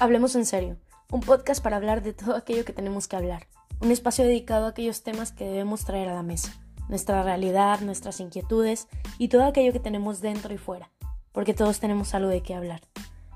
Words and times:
Hablemos 0.00 0.34
en 0.34 0.46
serio, 0.46 0.78
un 1.12 1.20
podcast 1.20 1.62
para 1.62 1.76
hablar 1.76 2.02
de 2.02 2.14
todo 2.14 2.34
aquello 2.34 2.64
que 2.64 2.72
tenemos 2.72 3.06
que 3.06 3.16
hablar, 3.16 3.48
un 3.80 3.90
espacio 3.90 4.24
dedicado 4.24 4.64
a 4.64 4.70
aquellos 4.70 5.02
temas 5.02 5.30
que 5.30 5.44
debemos 5.44 5.84
traer 5.84 6.08
a 6.08 6.14
la 6.14 6.22
mesa, 6.22 6.58
nuestra 6.88 7.22
realidad, 7.22 7.80
nuestras 7.82 8.18
inquietudes 8.18 8.88
y 9.18 9.28
todo 9.28 9.44
aquello 9.44 9.74
que 9.74 9.78
tenemos 9.78 10.22
dentro 10.22 10.54
y 10.54 10.56
fuera, 10.56 10.90
porque 11.32 11.52
todos 11.52 11.80
tenemos 11.80 12.14
algo 12.14 12.30
de 12.30 12.42
qué 12.42 12.54
hablar, 12.54 12.80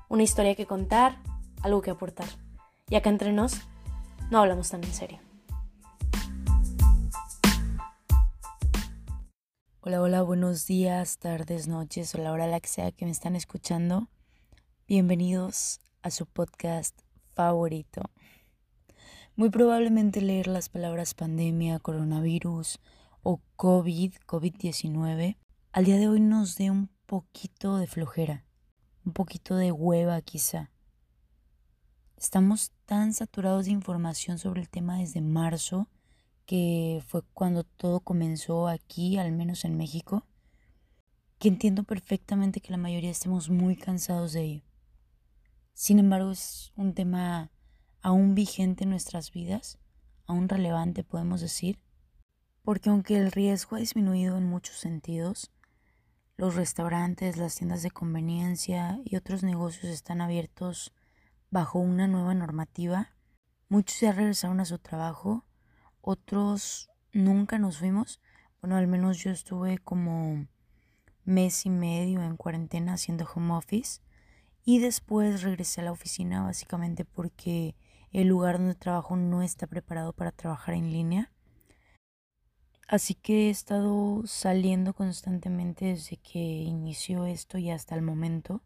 una 0.09 0.23
historia 0.23 0.55
que 0.55 0.65
contar, 0.65 1.19
algo 1.61 1.83
que 1.83 1.91
aportar. 1.91 2.29
Y 2.89 2.95
acá 2.95 3.11
entre 3.11 3.31
nos, 3.31 3.61
no 4.31 4.39
hablamos 4.39 4.71
tan 4.71 4.83
en 4.83 4.91
serio. 4.91 5.19
Hola, 9.81 10.01
hola, 10.01 10.23
buenos 10.23 10.65
días, 10.65 11.19
tardes, 11.19 11.67
noches 11.67 12.15
o 12.15 12.17
la 12.17 12.31
hora 12.31 12.47
la 12.47 12.59
que 12.59 12.69
sea 12.69 12.91
que 12.91 13.05
me 13.05 13.11
están 13.11 13.35
escuchando. 13.35 14.07
Bienvenidos 14.87 15.79
a 16.05 16.11
su 16.11 16.27
podcast 16.27 16.95
favorito. 17.33 18.03
Muy 19.35 19.49
probablemente 19.49 20.21
leer 20.21 20.45
las 20.45 20.69
palabras 20.69 21.15
pandemia, 21.15 21.79
coronavirus 21.79 22.79
o 23.23 23.41
COVID, 23.55 24.13
COVID-19, 24.27 25.35
al 25.71 25.85
día 25.85 25.97
de 25.97 26.07
hoy 26.07 26.19
nos 26.19 26.57
dé 26.57 26.69
un 26.69 26.91
poquito 27.07 27.77
de 27.77 27.87
flojera, 27.87 28.45
un 29.03 29.13
poquito 29.13 29.55
de 29.55 29.71
hueva 29.71 30.21
quizá. 30.21 30.69
Estamos 32.17 32.71
tan 32.85 33.11
saturados 33.11 33.65
de 33.65 33.71
información 33.71 34.37
sobre 34.37 34.61
el 34.61 34.69
tema 34.69 34.99
desde 34.99 35.21
marzo, 35.21 35.89
que 36.45 37.03
fue 37.07 37.23
cuando 37.33 37.63
todo 37.63 37.99
comenzó 37.99 38.67
aquí, 38.67 39.17
al 39.17 39.31
menos 39.31 39.65
en 39.65 39.75
México, 39.75 40.23
que 41.39 41.47
entiendo 41.47 41.81
perfectamente 41.81 42.61
que 42.61 42.71
la 42.71 42.77
mayoría 42.77 43.09
estemos 43.09 43.49
muy 43.49 43.75
cansados 43.75 44.33
de 44.33 44.43
ello. 44.43 44.74
Sin 45.77 45.99
embargo, 45.99 46.31
es 46.31 46.71
un 46.77 46.93
tema 46.93 47.51
aún 48.01 48.33
vigente 48.33 48.85
en 48.85 48.91
nuestras 48.91 49.33
vidas, 49.33 49.77
aún 50.25 50.47
relevante 50.47 51.03
podemos 51.03 51.41
decir, 51.41 51.81
porque 52.63 52.89
aunque 52.89 53.17
el 53.17 53.29
riesgo 53.29 53.75
ha 53.75 53.79
disminuido 53.79 54.37
en 54.37 54.45
muchos 54.45 54.77
sentidos, 54.77 55.51
los 56.37 56.55
restaurantes, 56.55 57.35
las 57.35 57.55
tiendas 57.55 57.83
de 57.83 57.91
conveniencia 57.91 59.01
y 59.03 59.17
otros 59.17 59.43
negocios 59.43 59.91
están 59.91 60.21
abiertos 60.21 60.93
bajo 61.51 61.79
una 61.79 62.07
nueva 62.07 62.33
normativa. 62.33 63.13
Muchos 63.67 63.99
ya 63.99 64.13
regresaron 64.13 64.61
a 64.61 64.65
su 64.65 64.79
trabajo, 64.79 65.43
otros 65.99 66.89
nunca 67.11 67.59
nos 67.59 67.79
fuimos. 67.79 68.21
Bueno, 68.61 68.77
al 68.77 68.87
menos 68.87 69.17
yo 69.17 69.29
estuve 69.29 69.77
como 69.79 70.47
mes 71.25 71.65
y 71.65 71.69
medio 71.69 72.23
en 72.23 72.37
cuarentena 72.37 72.93
haciendo 72.93 73.27
home 73.35 73.53
office 73.55 74.04
y 74.65 74.79
después 74.79 75.43
regresé 75.43 75.81
a 75.81 75.85
la 75.85 75.91
oficina 75.91 76.43
básicamente 76.43 77.05
porque 77.05 77.75
el 78.11 78.27
lugar 78.27 78.57
donde 78.57 78.73
trabajo 78.73 79.15
no 79.15 79.43
está 79.43 79.67
preparado 79.67 80.11
para 80.11 80.31
trabajar 80.31 80.73
en 80.73 80.91
línea. 80.91 81.31
Así 82.87 83.13
que 83.13 83.47
he 83.47 83.49
estado 83.49 84.23
saliendo 84.25 84.93
constantemente 84.93 85.85
desde 85.85 86.17
que 86.17 86.39
inició 86.39 87.25
esto 87.25 87.57
y 87.59 87.69
hasta 87.69 87.95
el 87.95 88.01
momento 88.01 88.63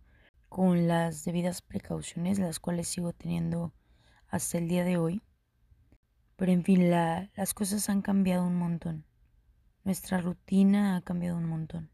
con 0.47 0.87
las 0.87 1.25
debidas 1.25 1.61
precauciones, 1.61 2.39
las 2.39 2.59
cuales 2.59 2.87
sigo 2.87 3.13
teniendo 3.13 3.73
hasta 4.27 4.57
el 4.57 4.67
día 4.67 4.83
de 4.83 4.97
hoy. 4.97 5.21
Pero 6.37 6.51
en 6.53 6.63
fin, 6.63 6.89
las 6.89 7.53
cosas 7.53 7.89
han 7.89 8.01
cambiado 8.01 8.45
un 8.45 8.55
montón. 8.55 9.05
Nuestra 9.83 10.19
rutina 10.19 10.95
ha 10.95 11.01
cambiado 11.01 11.37
un 11.37 11.45
montón. 11.45 11.89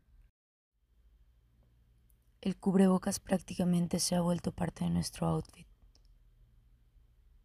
El 2.45 2.55
cubrebocas 2.57 3.19
prácticamente 3.19 3.99
se 3.99 4.13
ha 4.13 4.21
vuelto 4.21 4.51
parte 4.51 4.83
de 4.83 4.91
nuestro 4.91 5.25
outfit. 5.25 5.65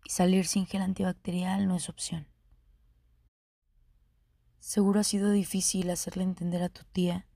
Y 0.05 0.11
salir 0.11 0.47
sin 0.47 0.67
gel 0.67 0.83
antibacterial 0.83 1.67
no 1.67 1.75
es 1.75 1.89
opción. 1.89 2.29
Seguro 4.59 5.01
ha 5.01 5.05
sido 5.05 5.31
difícil 5.31 5.89
hacerle 5.89 6.25
entender 6.25 6.63
a 6.63 6.69
tu 6.69 6.85
tía 6.85 7.27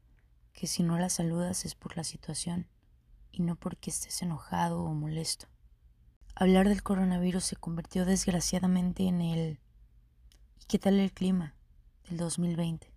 que 0.52 0.66
si 0.66 0.82
no 0.82 0.98
la 0.98 1.08
saludas 1.08 1.64
es 1.64 1.74
por 1.74 1.96
la 1.96 2.04
situación 2.04 2.68
y 3.32 3.40
no 3.40 3.56
porque 3.56 3.88
estés 3.88 4.20
enojado 4.20 4.84
o 4.84 4.92
molesto. 4.92 5.46
Hablar 6.34 6.68
del 6.68 6.82
coronavirus 6.82 7.44
se 7.44 7.56
convirtió 7.56 8.04
desgraciadamente 8.04 9.04
en 9.04 9.22
el 9.22 9.58
¿y 10.60 10.66
qué 10.66 10.78
tal 10.78 11.00
el 11.00 11.14
clima? 11.14 11.54
del 12.10 12.18
2020. 12.18 12.92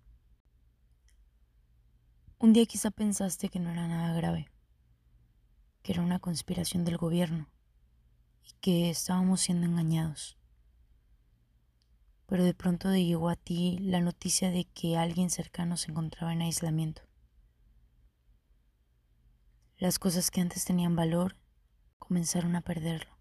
Un 2.38 2.52
día 2.52 2.66
quizá 2.66 2.90
pensaste 2.90 3.48
que 3.48 3.60
no 3.60 3.70
era 3.70 3.88
nada 3.88 4.12
grave 4.12 4.50
que 5.82 5.92
era 5.92 6.02
una 6.02 6.18
conspiración 6.18 6.84
del 6.84 6.96
gobierno 6.96 7.48
y 8.44 8.52
que 8.60 8.90
estábamos 8.90 9.40
siendo 9.40 9.66
engañados. 9.66 10.36
Pero 12.26 12.44
de 12.44 12.54
pronto 12.54 12.94
llegó 12.94 13.28
a 13.28 13.36
ti 13.36 13.78
la 13.80 14.00
noticia 14.00 14.50
de 14.50 14.64
que 14.64 14.96
alguien 14.96 15.30
cercano 15.30 15.76
se 15.76 15.90
encontraba 15.90 16.32
en 16.32 16.42
aislamiento. 16.42 17.02
Las 19.78 19.98
cosas 19.98 20.30
que 20.30 20.40
antes 20.40 20.64
tenían 20.64 20.96
valor 20.96 21.36
comenzaron 21.98 22.56
a 22.56 22.60
perderlo. 22.60 23.16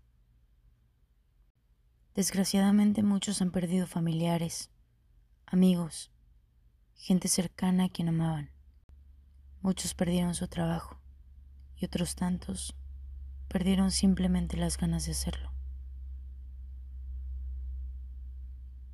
Desgraciadamente 2.16 3.04
muchos 3.04 3.42
han 3.42 3.52
perdido 3.52 3.86
familiares, 3.86 4.72
amigos, 5.46 6.12
gente 6.96 7.28
cercana 7.28 7.86
a 7.86 7.90
quien 7.90 8.10
amaban. 8.10 8.50
Muchos 9.62 9.94
perdieron 9.94 10.34
su 10.34 10.48
trabajo 10.48 11.00
y 11.78 11.86
otros 11.86 12.16
tantos 12.16 12.76
perdieron 13.48 13.92
simplemente 13.92 14.58
las 14.58 14.78
ganas 14.78 15.06
de 15.06 15.12
hacerlo. 15.12 15.54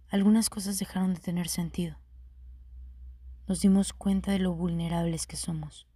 Algunas 0.09 0.49
cosas 0.49 0.77
dejaron 0.77 1.15
de 1.15 1.19
tener 1.19 1.47
sentido. 1.47 1.97
Nos 3.47 3.61
dimos 3.61 3.93
cuenta 3.93 4.31
de 4.31 4.39
lo 4.39 4.53
vulnerables 4.53 5.25
que 5.25 5.35
somos, 5.35 5.87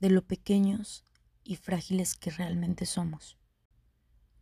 de 0.00 0.10
lo 0.10 0.26
pequeños 0.26 1.04
y 1.44 1.56
frágiles 1.56 2.16
que 2.16 2.30
realmente 2.30 2.86
somos. 2.86 3.38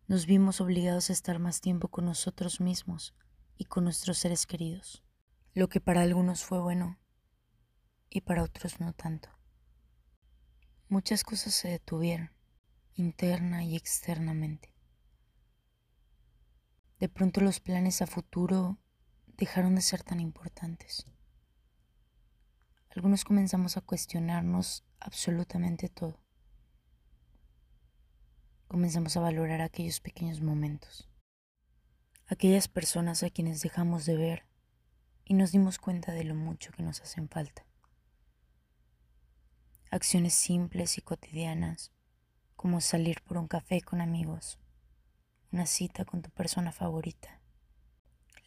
Nos 0.06 0.24
vimos 0.24 0.60
obligados 0.60 1.10
a 1.10 1.12
estar 1.12 1.38
más 1.38 1.60
tiempo 1.60 1.88
con 1.88 2.06
nosotros 2.06 2.60
mismos 2.60 3.14
y 3.58 3.66
con 3.66 3.84
nuestros 3.84 4.18
seres 4.18 4.46
queridos, 4.46 5.02
lo 5.52 5.68
que 5.68 5.80
para 5.80 6.00
algunos 6.00 6.44
fue 6.44 6.60
bueno 6.60 6.98
y 8.08 8.22
para 8.22 8.42
otros 8.42 8.80
no 8.80 8.94
tanto. 8.94 9.37
Muchas 10.90 11.22
cosas 11.22 11.52
se 11.52 11.68
detuvieron, 11.68 12.30
interna 12.94 13.62
y 13.62 13.76
externamente. 13.76 14.72
De 16.98 17.10
pronto 17.10 17.42
los 17.42 17.60
planes 17.60 18.00
a 18.00 18.06
futuro 18.06 18.78
dejaron 19.36 19.74
de 19.74 19.82
ser 19.82 20.02
tan 20.02 20.18
importantes. 20.18 21.04
Algunos 22.88 23.26
comenzamos 23.26 23.76
a 23.76 23.82
cuestionarnos 23.82 24.82
absolutamente 24.98 25.90
todo. 25.90 26.24
Comenzamos 28.66 29.14
a 29.18 29.20
valorar 29.20 29.60
aquellos 29.60 30.00
pequeños 30.00 30.40
momentos, 30.40 31.06
aquellas 32.28 32.66
personas 32.66 33.22
a 33.22 33.28
quienes 33.28 33.60
dejamos 33.60 34.06
de 34.06 34.16
ver 34.16 34.46
y 35.26 35.34
nos 35.34 35.52
dimos 35.52 35.78
cuenta 35.78 36.12
de 36.12 36.24
lo 36.24 36.34
mucho 36.34 36.72
que 36.72 36.82
nos 36.82 37.02
hacen 37.02 37.28
falta 37.28 37.67
acciones 39.90 40.34
simples 40.34 40.98
y 40.98 41.00
cotidianas, 41.00 41.92
como 42.56 42.80
salir 42.80 43.22
por 43.22 43.38
un 43.38 43.48
café 43.48 43.80
con 43.80 44.00
amigos, 44.00 44.58
una 45.50 45.64
cita 45.64 46.04
con 46.04 46.20
tu 46.20 46.30
persona 46.30 46.72
favorita, 46.72 47.40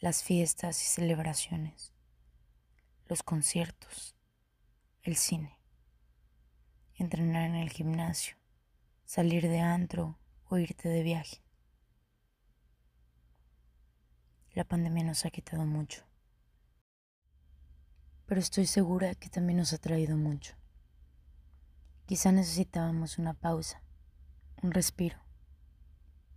las 0.00 0.22
fiestas 0.22 0.80
y 0.82 0.86
celebraciones, 0.86 1.92
los 3.08 3.22
conciertos, 3.22 4.14
el 5.02 5.16
cine, 5.16 5.58
entrenar 6.94 7.42
en 7.48 7.56
el 7.56 7.70
gimnasio, 7.70 8.36
salir 9.04 9.48
de 9.48 9.60
antro 9.60 10.18
o 10.48 10.58
irte 10.58 10.88
de 10.88 11.02
viaje. 11.02 11.42
La 14.52 14.64
pandemia 14.64 15.02
nos 15.02 15.24
ha 15.24 15.30
quitado 15.30 15.64
mucho, 15.64 16.04
pero 18.26 18.40
estoy 18.40 18.66
segura 18.66 19.14
que 19.16 19.28
también 19.28 19.58
nos 19.58 19.72
ha 19.72 19.78
traído 19.78 20.16
mucho. 20.16 20.61
Quizá 22.12 22.30
necesitábamos 22.30 23.16
una 23.16 23.32
pausa, 23.32 23.82
un 24.62 24.70
respiro. 24.70 25.16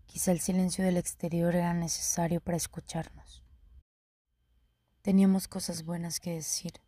Quizá 0.05 0.31
el 0.31 0.39
silencio 0.39 0.85
del 0.85 0.95
exterior 0.95 1.53
era 1.53 1.73
necesario 1.73 2.39
para 2.39 2.55
escucharnos. 2.55 3.43
Teníamos 5.01 5.49
cosas 5.49 5.83
buenas 5.83 6.21
que 6.21 6.31
decir 6.31 6.81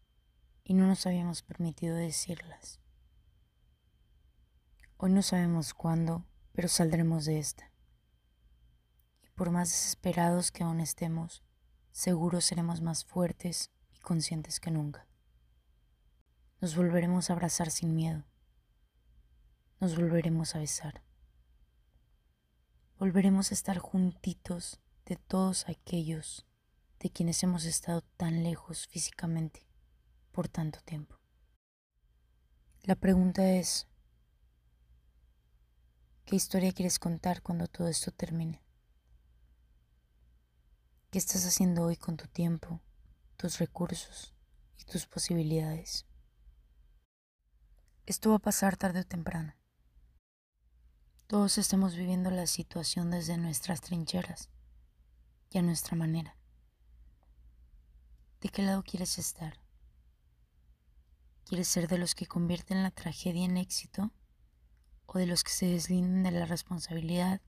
y 0.63 0.73
no 0.73 0.87
nos 0.87 1.05
habíamos 1.05 1.43
permitido 1.43 1.97
decirlas. 1.97 2.79
Hoy 4.95 5.11
no 5.11 5.21
sabemos 5.21 5.73
cuándo, 5.73 6.25
pero 6.53 6.69
saldremos 6.69 7.25
de 7.25 7.39
esta. 7.39 7.69
Y 9.21 9.27
por 9.31 9.51
más 9.51 9.67
desesperados 9.67 10.49
que 10.49 10.63
aún 10.63 10.79
estemos, 10.79 11.43
seguro 11.91 12.39
seremos 12.39 12.79
más 12.79 13.03
fuertes 13.03 13.69
y 13.91 13.99
conscientes 13.99 14.61
que 14.61 14.71
nunca. 14.71 15.05
Nos 16.61 16.73
volveremos 16.77 17.29
a 17.29 17.33
abrazar 17.33 17.69
sin 17.69 17.93
miedo 17.93 18.23
nos 19.79 19.95
volveremos 19.95 20.55
a 20.55 20.59
besar. 20.59 21.03
volveremos 22.97 23.51
a 23.51 23.53
estar 23.53 23.77
juntitos 23.77 24.79
de 25.05 25.17
todos 25.17 25.69
aquellos 25.69 26.47
de 26.99 27.11
quienes 27.11 27.43
hemos 27.43 27.63
estado 27.65 28.01
tan 28.17 28.43
lejos 28.43 28.87
físicamente 28.87 29.67
por 30.31 30.47
tanto 30.47 30.79
tiempo. 30.81 31.19
La 32.81 32.95
pregunta 32.95 33.47
es, 33.47 33.87
¿qué 36.25 36.35
historia 36.35 36.71
quieres 36.71 36.97
contar 36.97 37.43
cuando 37.43 37.67
todo 37.67 37.87
esto 37.87 38.09
termine? 38.11 38.63
¿Qué 41.11 41.19
estás 41.19 41.45
haciendo 41.45 41.83
hoy 41.83 41.97
con 41.97 42.17
tu 42.17 42.25
tiempo, 42.27 42.81
tus 43.35 43.59
recursos 43.59 44.33
y 44.79 44.85
tus 44.85 45.05
posibilidades? 45.05 46.07
Esto 48.07 48.31
va 48.31 48.37
a 48.37 48.39
pasar 48.39 48.75
tarde 48.75 49.01
o 49.01 49.05
temprano. 49.05 49.53
Todos 51.27 51.57
estamos 51.57 51.93
viviendo 51.93 52.31
la 52.31 52.47
situación 52.47 53.11
desde 53.11 53.37
nuestras 53.37 53.81
trincheras 53.81 54.49
y 55.49 55.57
a 55.57 55.61
nuestra 55.61 55.97
manera. 55.97 56.37
¿De 58.39 58.47
qué 58.47 58.61
lado 58.61 58.81
quieres 58.81 59.17
estar? 59.17 59.59
¿Quieres 61.43 61.67
ser 61.67 61.89
de 61.89 61.97
los 61.97 62.15
que 62.15 62.27
convierten 62.27 62.81
la 62.81 62.91
tragedia 62.91 63.43
en 63.43 63.57
éxito 63.57 64.13
o 65.05 65.17
de 65.17 65.25
los 65.25 65.43
que 65.43 65.51
se 65.51 65.65
deslinden 65.65 66.23
de 66.23 66.31
la 66.31 66.45
responsabilidad 66.45 67.41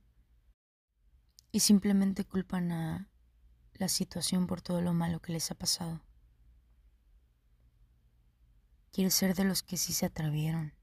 y 1.54 1.62
simplemente 1.62 2.25
culpan 2.25 2.74
a 2.74 3.10
la 3.75 3.88
situación 3.88 4.46
por 4.46 4.62
todo 4.62 4.82
lo 4.82 4.94
malo 4.94 5.22
que 5.22 5.32
les 5.32 5.52
ha 5.52 5.56
pasado. 5.56 6.02
Quieres 8.92 9.14
ser 9.14 9.36
de 9.36 9.46
los 9.46 9.64
que 9.64 9.78
sí 9.78 9.94
se 9.94 10.06
atrevieron, 10.06 10.74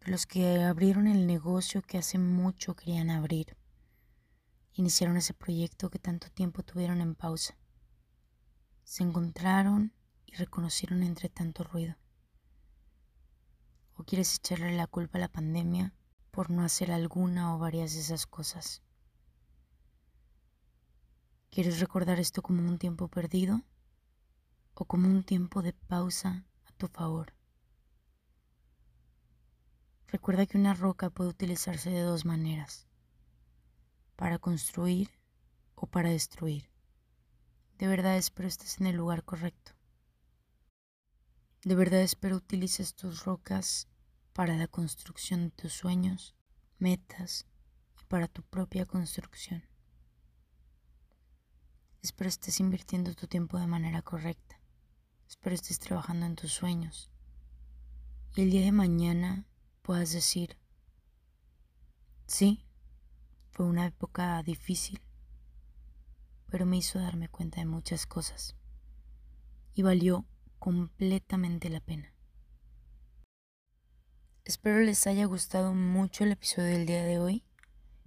de 0.00 0.10
los 0.10 0.26
que 0.26 0.62
abrieron 0.62 1.06
el 1.06 1.26
negocio 1.26 1.82
que 1.82 1.98
hace 1.98 2.18
mucho 2.18 2.74
querían 2.74 3.10
abrir, 3.10 3.56
iniciaron 4.72 5.18
ese 5.18 5.34
proyecto 5.34 5.90
que 5.90 5.98
tanto 5.98 6.30
tiempo 6.30 6.62
tuvieron 6.62 7.00
en 7.02 7.14
pausa. 7.14 7.56
Se 8.82 9.02
encontraron 9.02 9.92
y 10.24 10.34
reconocieron 10.36 11.02
entre 11.02 11.28
tanto 11.28 11.64
ruido. 11.64 11.96
¿O 13.94 14.04
quieres 14.04 14.36
echarle 14.36 14.74
la 14.74 14.86
culpa 14.86 15.18
a 15.18 15.20
la 15.20 15.28
pandemia 15.28 15.92
por 16.30 16.48
no 16.50 16.62
hacer 16.62 16.90
alguna 16.90 17.54
o 17.54 17.58
varias 17.58 17.92
de 17.92 18.00
esas 18.00 18.26
cosas? 18.26 18.82
¿Quieres 21.50 21.78
recordar 21.78 22.18
esto 22.18 22.40
como 22.40 22.66
un 22.66 22.78
tiempo 22.78 23.08
perdido 23.08 23.60
o 24.72 24.86
como 24.86 25.08
un 25.08 25.24
tiempo 25.24 25.60
de 25.60 25.74
pausa 25.74 26.46
a 26.64 26.72
tu 26.72 26.88
favor? 26.88 27.34
Recuerda 30.12 30.44
que 30.44 30.58
una 30.58 30.74
roca 30.74 31.08
puede 31.08 31.30
utilizarse 31.30 31.88
de 31.88 32.00
dos 32.00 32.24
maneras, 32.24 32.88
para 34.16 34.40
construir 34.40 35.08
o 35.76 35.86
para 35.86 36.10
destruir. 36.10 36.68
De 37.78 37.86
verdad 37.86 38.16
espero 38.16 38.48
estés 38.48 38.80
en 38.80 38.86
el 38.88 38.96
lugar 38.96 39.24
correcto. 39.24 39.72
De 41.62 41.76
verdad 41.76 42.00
espero 42.00 42.36
utilices 42.36 42.96
tus 42.96 43.24
rocas 43.24 43.86
para 44.32 44.56
la 44.56 44.66
construcción 44.66 45.44
de 45.44 45.50
tus 45.50 45.74
sueños, 45.74 46.34
metas 46.78 47.46
y 48.00 48.04
para 48.06 48.26
tu 48.26 48.42
propia 48.42 48.86
construcción. 48.86 49.62
Espero 52.02 52.28
estés 52.28 52.58
invirtiendo 52.58 53.14
tu 53.14 53.28
tiempo 53.28 53.60
de 53.60 53.68
manera 53.68 54.02
correcta. 54.02 54.58
Espero 55.28 55.54
estés 55.54 55.78
trabajando 55.78 56.26
en 56.26 56.34
tus 56.34 56.52
sueños. 56.52 57.10
Y 58.34 58.42
el 58.42 58.50
día 58.50 58.62
de 58.62 58.72
mañana 58.72 59.46
puedas 59.90 60.12
decir, 60.12 60.56
sí, 62.24 62.64
fue 63.50 63.66
una 63.66 63.86
época 63.86 64.40
difícil, 64.44 65.00
pero 66.48 66.64
me 66.64 66.76
hizo 66.76 67.00
darme 67.00 67.28
cuenta 67.28 67.58
de 67.58 67.66
muchas 67.66 68.06
cosas. 68.06 68.54
Y 69.74 69.82
valió 69.82 70.26
completamente 70.60 71.70
la 71.70 71.80
pena. 71.80 72.14
Espero 74.44 74.78
les 74.78 75.08
haya 75.08 75.24
gustado 75.24 75.74
mucho 75.74 76.22
el 76.22 76.30
episodio 76.30 76.68
del 76.68 76.86
día 76.86 77.02
de 77.02 77.18
hoy, 77.18 77.44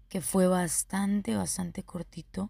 que 0.07 0.21
fue 0.21 0.47
bastante, 0.47 1.35
bastante 1.35 1.83
cortito 1.83 2.49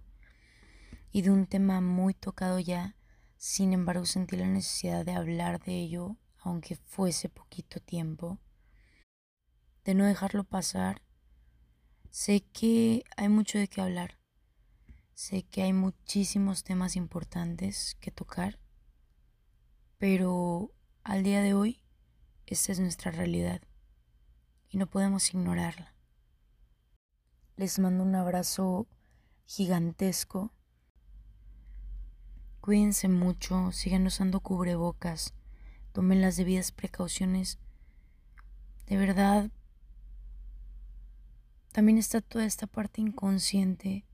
y 1.12 1.24
de 1.24 1.32
un 1.32 1.48
tema 1.48 1.82
muy 1.82 2.14
tocado 2.14 2.60
ya, 2.60 2.96
sin 3.38 3.74
embargo 3.74 4.06
sentí 4.06 4.38
la 4.38 4.46
necesidad 4.46 5.04
de 5.04 5.16
hablar 5.16 5.60
de 5.60 5.80
ello, 5.80 6.18
aunque 6.38 6.76
fuese 6.76 7.30
poquito 7.30 7.80
tiempo, 7.80 8.38
de 9.86 9.96
no 9.96 10.06
dejarlo 10.06 10.44
pasar. 10.44 11.02
Sé 12.10 12.42
que 12.42 13.04
hay 13.18 13.30
mucho 13.30 13.58
de 13.58 13.68
qué 13.68 13.82
hablar, 13.82 14.18
sé 15.14 15.44
que 15.44 15.64
hay 15.64 15.74
muchísimos 15.74 16.64
temas 16.64 16.96
importantes 16.96 17.96
que 18.00 18.12
tocar, 18.12 18.60
pero 19.98 20.72
al 21.04 21.24
día 21.24 21.42
de 21.42 21.54
hoy 21.54 21.82
esta 22.46 22.72
es 22.72 22.80
nuestra 22.80 23.12
realidad 23.12 23.62
y 24.70 24.78
no 24.78 24.88
podemos 24.88 25.34
ignorarla. 25.34 25.96
Les 27.56 27.80
mando 27.80 28.04
un 28.04 28.16
abrazo 28.16 28.88
gigantesco 29.46 30.52
Cuídense 32.64 33.10
mucho, 33.10 33.74
sigan 33.74 34.06
usando 34.06 34.40
cubrebocas, 34.40 35.34
tomen 35.92 36.22
las 36.22 36.38
debidas 36.38 36.72
precauciones. 36.72 37.60
De 38.86 38.96
verdad, 38.96 39.52
también 41.74 41.98
está 41.98 42.22
toda 42.22 42.46
esta 42.46 42.68
parte 42.68 43.02
inconsciente 43.02 44.06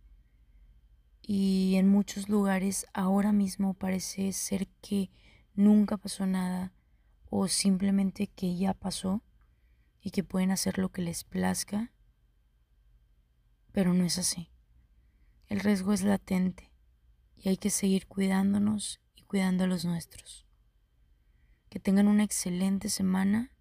y 1.21 1.75
en 1.75 1.89
muchos 1.89 2.29
lugares 2.29 2.88
ahora 2.94 3.33
mismo 3.33 3.73
parece 3.73 4.31
ser 4.31 4.67
que 4.81 5.11
nunca 5.56 5.97
pasó 5.97 6.25
nada 6.25 6.73
o 7.29 7.50
simplemente 7.50 8.27
que 8.27 8.56
ya 8.56 8.73
pasó 8.73 9.21
y 10.01 10.11
que 10.11 10.23
pueden 10.23 10.51
hacer 10.51 10.77
lo 10.77 10.89
que 10.89 11.01
les 11.01 11.25
plazca, 11.25 11.91
pero 13.73 13.94
no 13.94 14.06
es 14.06 14.17
así. 14.17 14.50
El 15.47 15.59
riesgo 15.59 15.91
es 15.91 16.01
latente 16.01 16.71
y 17.35 17.50
hay 17.50 17.57
que 17.57 17.71
seguir 17.71 18.07
cuidándonos 18.07 19.01
y 19.15 19.23
cuidando 19.23 19.65
a 19.65 19.67
los 19.67 19.83
nuestros. 19.83 20.47
Que 21.69 21.79
tengan 21.81 22.07
una 22.07 22.23
excelente 22.23 22.88
semana. 22.88 23.51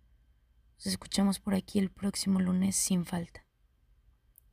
Nos 0.76 0.87
escuchamos 0.87 1.40
por 1.40 1.55
aquí 1.55 1.81
el 1.81 1.90
próximo 1.90 2.38
lunes 2.38 2.76
sin 2.76 3.05
falta. 3.05 3.48